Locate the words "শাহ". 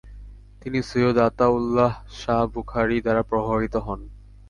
2.19-2.41